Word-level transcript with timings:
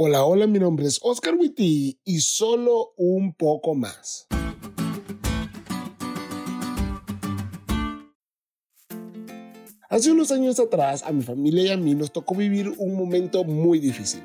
Hola, 0.00 0.24
hola, 0.24 0.46
mi 0.46 0.60
nombre 0.60 0.86
es 0.86 1.00
Oscar 1.02 1.34
Witty 1.34 1.98
y 2.04 2.20
solo 2.20 2.92
un 2.96 3.34
poco 3.34 3.74
más. 3.74 4.28
Hace 9.88 10.12
unos 10.12 10.30
años 10.30 10.60
atrás, 10.60 11.02
a 11.02 11.10
mi 11.10 11.24
familia 11.24 11.64
y 11.64 11.70
a 11.70 11.76
mí 11.76 11.96
nos 11.96 12.12
tocó 12.12 12.36
vivir 12.36 12.72
un 12.78 12.94
momento 12.94 13.42
muy 13.42 13.80
difícil. 13.80 14.22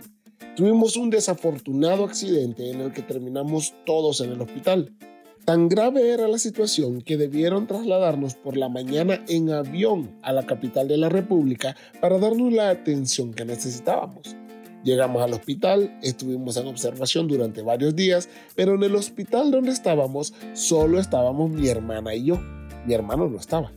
Tuvimos 0.56 0.96
un 0.96 1.10
desafortunado 1.10 2.04
accidente 2.04 2.70
en 2.70 2.80
el 2.80 2.94
que 2.94 3.02
terminamos 3.02 3.74
todos 3.84 4.22
en 4.22 4.30
el 4.30 4.42
hospital. 4.42 4.96
Tan 5.44 5.70
grave 5.70 6.12
era 6.12 6.28
la 6.28 6.38
situación 6.38 7.02
que 7.02 7.18
debieron 7.18 7.66
trasladarnos 7.66 8.36
por 8.36 8.58
la 8.58 8.70
mañana 8.70 9.26
en 9.28 9.50
avión 9.50 10.20
a 10.22 10.34
la 10.34 10.46
capital 10.46 10.88
de 10.88 10.98
la 10.98 11.10
República 11.10 11.76
para 12.00 12.20
darnos 12.20 12.54
la 12.54 12.70
atención 12.70 13.34
que 13.34 13.44
necesitábamos. 13.44 14.36
Llegamos 14.84 15.22
al 15.24 15.34
hospital, 15.34 15.98
estuvimos 16.02 16.58
en 16.58 16.68
observación 16.68 17.28
durante 17.28 17.62
varios 17.62 17.96
días, 17.96 18.28
pero 18.56 18.76
en 18.76 18.84
el 18.84 18.96
hospital 18.96 19.50
donde 19.50 19.72
estábamos 19.72 20.34
solo 20.54 21.00
estábamos 21.00 21.50
mi 21.52 21.70
hermana 21.70 22.14
y 22.14 22.26
yo. 22.26 22.40
Mi 22.86 22.94
hermano 22.94 23.30
no 23.30 23.38
estaba. 23.38 23.72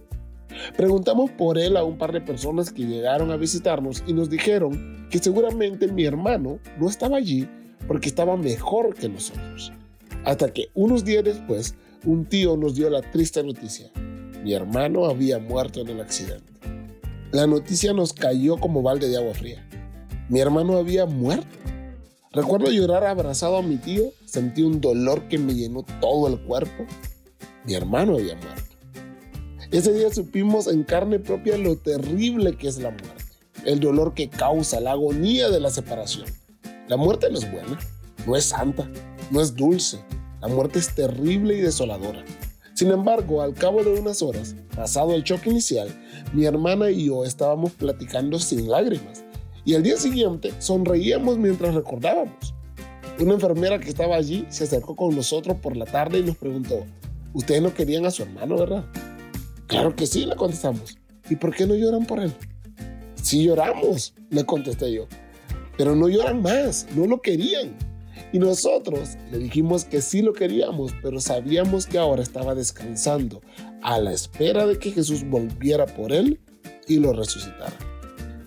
Preguntamos 0.77 1.31
por 1.31 1.59
él 1.59 1.77
a 1.77 1.85
un 1.85 1.97
par 1.97 2.13
de 2.13 2.21
personas 2.21 2.73
que 2.73 2.87
llegaron 2.87 3.31
a 3.31 3.37
visitarnos 3.37 4.03
y 4.07 4.13
nos 4.13 4.31
dijeron 4.31 5.07
que 5.11 5.19
seguramente 5.19 5.87
mi 5.89 6.05
hermano 6.05 6.59
no 6.79 6.89
estaba 6.89 7.19
allí 7.19 7.49
porque 7.87 8.09
estaba 8.09 8.37
mejor 8.37 8.95
que 8.95 9.09
nosotros. 9.09 9.73
Hasta 10.25 10.53
que 10.53 10.71
unos 10.75 11.05
días 11.05 11.23
después, 11.23 11.77
un 12.05 12.25
tío 12.25 12.57
nos 12.57 12.75
dio 12.75 12.91
la 12.91 13.03
triste 13.03 13.45
noticia. 13.45 13.91
Mi 14.43 14.55
hermano 14.55 15.05
había 15.05 15.39
muerto 15.39 15.81
en 15.83 15.89
el 15.89 16.01
accidente. 16.01 16.53
La 17.31 17.47
noticia 17.47 17.93
nos 17.93 18.13
cayó 18.13 18.57
como 18.57 18.83
balde 18.83 19.09
de 19.09 19.19
agua 19.19 19.35
fría. 19.35 19.67
Mi 20.29 20.41
hermano 20.41 20.77
había 20.77 21.07
muerto. 21.07 21.57
Recuerdo 22.33 22.71
llorar 22.73 23.05
abrazado 23.05 23.59
a 23.59 23.63
mi 23.63 23.77
tío, 23.77 24.11
sentí 24.25 24.63
un 24.63 24.81
dolor 24.81 25.29
que 25.29 25.39
me 25.39 25.55
llenó 25.55 25.85
todo 26.01 26.27
el 26.27 26.41
cuerpo. 26.41 26.85
Mi 27.65 27.75
hermano 27.75 28.15
había 28.15 28.35
muerto. 28.35 28.77
Ese 29.71 29.93
día 29.93 30.13
supimos 30.13 30.67
en 30.67 30.83
carne 30.83 31.21
propia 31.21 31.57
lo 31.57 31.77
terrible 31.77 32.57
que 32.57 32.67
es 32.67 32.79
la 32.79 32.91
muerte, 32.91 33.25
el 33.65 33.79
dolor 33.79 34.15
que 34.15 34.29
causa, 34.29 34.81
la 34.81 34.93
agonía 34.93 35.49
de 35.49 35.61
la 35.61 35.71
separación. 35.71 36.27
La 36.89 36.97
muerte 36.97 37.29
no 37.31 37.39
es 37.39 37.51
buena, 37.51 37.79
no 38.27 38.35
es 38.35 38.47
santa, 38.47 38.91
no 39.31 39.41
es 39.41 39.55
dulce. 39.55 40.05
La 40.41 40.49
muerte 40.49 40.81
es 40.81 40.93
terrible 40.93 41.57
y 41.57 41.61
desoladora. 41.61 42.25
Sin 42.75 42.91
embargo, 42.91 43.43
al 43.43 43.55
cabo 43.55 43.83
de 43.85 43.99
unas 43.99 44.23
horas, 44.23 44.57
pasado 44.75 45.15
el 45.15 45.23
choque 45.23 45.51
inicial, 45.51 45.89
mi 46.33 46.45
hermana 46.47 46.91
y 46.91 47.07
yo 47.07 47.25
estábamos 47.25 47.73
platicando 47.73 48.41
sin 48.41 48.69
lágrimas 48.69 49.25
y 49.67 49.75
al 49.75 49.83
día 49.83 49.97
siguiente 49.97 50.55
sonreíamos 50.61 51.39
mientras 51.39 51.75
recordábamos. 51.75 52.55
Una 53.19 53.35
enfermera 53.35 53.81
que 53.81 53.89
estaba 53.89 54.15
allí 54.15 54.47
se 54.49 54.65
acercó 54.65 54.95
con 54.95 55.15
nosotros 55.17 55.59
por 55.61 55.77
la 55.77 55.87
tarde 55.87 56.21
y 56.21 56.23
nos 56.23 56.37
preguntó, 56.37 56.87
ustedes 57.35 57.61
no 57.61 57.75
querían 57.75 58.07
a 58.07 58.13
su 58.13 58.23
hermano, 58.23 58.57
¿verdad? 58.57 58.85
Claro 59.67 59.97
que 59.97 60.07
sí, 60.07 60.25
le 60.25 60.37
contestamos. 60.37 60.97
¿Y 61.29 61.35
por 61.35 61.53
qué 61.53 61.67
no 61.67 61.75
lloran 61.75 62.07
por 62.07 62.21
él? 62.21 62.33
Sí 63.21 63.43
lloramos, 63.43 64.15
le 64.31 64.47
contesté 64.47 64.93
yo. 64.93 65.09
Pero 65.77 65.97
no 65.97 66.09
lloran 66.09 66.43
más, 66.43 66.87
no 66.95 67.07
lo 67.07 67.21
querían. 67.21 67.77
Y 68.33 68.39
nosotros 68.39 69.17
le 69.33 69.39
dijimos 69.39 69.85
que 69.85 70.01
sí 70.01 70.23
lo 70.23 70.33
queríamos, 70.33 70.95
pero 71.03 71.19
sabíamos 71.19 71.87
que 71.87 71.99
ahora 71.99 72.23
estaba 72.23 72.55
descansando 72.55 73.41
a 73.83 73.99
la 73.99 74.13
espera 74.13 74.65
de 74.65 74.79
que 74.79 74.93
Jesús 74.93 75.29
volviera 75.29 75.87
por 75.87 76.13
él 76.13 76.39
y 76.87 77.01
lo 77.01 77.13
resucitara. 77.13 77.96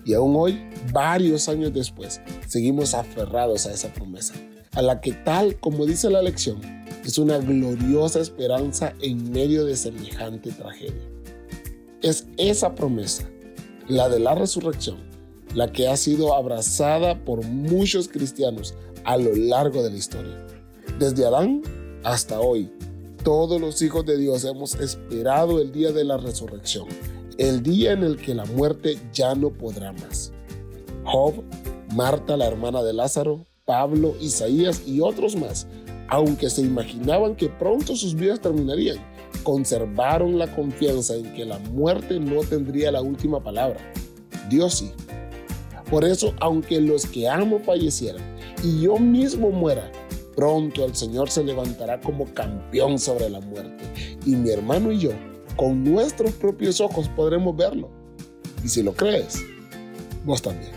Y 0.04 0.14
aún 0.14 0.34
hoy, 0.36 0.60
varios 0.92 1.48
años 1.48 1.72
después, 1.72 2.20
seguimos 2.46 2.94
aferrados 2.94 3.66
a 3.66 3.72
esa 3.72 3.92
promesa, 3.92 4.34
a 4.72 4.82
la 4.82 5.00
que 5.00 5.12
tal 5.12 5.58
como 5.60 5.86
dice 5.86 6.10
la 6.10 6.22
lección, 6.22 6.60
es 7.04 7.18
una 7.18 7.38
gloriosa 7.38 8.20
esperanza 8.20 8.94
en 9.00 9.30
medio 9.30 9.64
de 9.64 9.76
semejante 9.76 10.52
tragedia. 10.52 11.02
Es 12.02 12.26
esa 12.36 12.74
promesa, 12.74 13.28
la 13.88 14.08
de 14.08 14.20
la 14.20 14.34
resurrección, 14.34 14.98
la 15.54 15.70
que 15.72 15.88
ha 15.88 15.96
sido 15.96 16.34
abrazada 16.34 17.24
por 17.24 17.44
muchos 17.44 18.08
cristianos 18.08 18.74
a 19.04 19.16
lo 19.16 19.34
largo 19.34 19.82
de 19.82 19.90
la 19.90 19.96
historia. 19.96 20.46
Desde 20.98 21.26
Adán 21.26 21.62
hasta 22.04 22.40
hoy, 22.40 22.70
todos 23.22 23.60
los 23.60 23.82
hijos 23.82 24.06
de 24.06 24.16
Dios 24.16 24.44
hemos 24.44 24.74
esperado 24.76 25.60
el 25.60 25.72
día 25.72 25.92
de 25.92 26.04
la 26.04 26.16
resurrección 26.16 26.86
el 27.40 27.62
día 27.62 27.92
en 27.92 28.02
el 28.02 28.18
que 28.18 28.34
la 28.34 28.44
muerte 28.44 28.98
ya 29.14 29.34
no 29.34 29.48
podrá 29.48 29.92
más. 29.94 30.30
Job, 31.04 31.42
Marta, 31.94 32.36
la 32.36 32.46
hermana 32.46 32.82
de 32.82 32.92
Lázaro, 32.92 33.46
Pablo, 33.64 34.14
Isaías 34.20 34.82
y 34.86 35.00
otros 35.00 35.36
más, 35.36 35.66
aunque 36.08 36.50
se 36.50 36.60
imaginaban 36.60 37.34
que 37.34 37.48
pronto 37.48 37.96
sus 37.96 38.14
vidas 38.14 38.42
terminarían, 38.42 38.98
conservaron 39.42 40.38
la 40.38 40.54
confianza 40.54 41.14
en 41.14 41.32
que 41.32 41.46
la 41.46 41.58
muerte 41.58 42.20
no 42.20 42.42
tendría 42.42 42.92
la 42.92 43.00
última 43.00 43.42
palabra. 43.42 43.80
Dios 44.50 44.74
sí. 44.74 44.92
Por 45.90 46.04
eso, 46.04 46.34
aunque 46.40 46.78
los 46.78 47.06
que 47.06 47.26
amo 47.26 47.58
fallecieran 47.58 48.22
y 48.62 48.82
yo 48.82 48.98
mismo 48.98 49.50
muera, 49.50 49.90
pronto 50.36 50.84
el 50.84 50.94
Señor 50.94 51.30
se 51.30 51.42
levantará 51.42 52.02
como 52.02 52.26
campeón 52.34 52.98
sobre 52.98 53.30
la 53.30 53.40
muerte 53.40 53.82
y 54.26 54.36
mi 54.36 54.50
hermano 54.50 54.92
y 54.92 54.98
yo 54.98 55.12
con 55.60 55.84
nuestros 55.84 56.32
propios 56.32 56.80
ojos 56.80 57.10
podremos 57.10 57.54
verlo. 57.54 57.90
Y 58.64 58.68
si 58.68 58.82
lo 58.82 58.94
crees, 58.94 59.42
vos 60.24 60.40
también. 60.40 60.72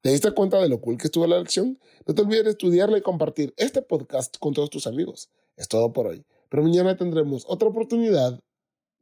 ¿Te 0.00 0.08
diste 0.08 0.32
cuenta 0.32 0.56
de 0.56 0.70
lo 0.70 0.80
cool 0.80 0.96
que 0.96 1.08
estuvo 1.08 1.26
la 1.26 1.38
lección? 1.38 1.78
No 2.06 2.14
te 2.14 2.22
olvides 2.22 2.44
de 2.44 2.50
estudiarla 2.52 2.96
y 2.96 3.02
compartir 3.02 3.52
este 3.58 3.82
podcast 3.82 4.38
con 4.38 4.54
todos 4.54 4.70
tus 4.70 4.86
amigos. 4.86 5.28
Es 5.58 5.68
todo 5.68 5.92
por 5.92 6.06
hoy, 6.06 6.24
pero 6.48 6.62
mañana 6.62 6.96
tendremos 6.96 7.44
otra 7.46 7.68
oportunidad 7.68 8.40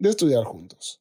de 0.00 0.10
estudiar 0.10 0.42
juntos. 0.42 1.00